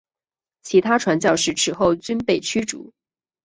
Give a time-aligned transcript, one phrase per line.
[0.63, 2.91] 其他传教士此后均被驱逐。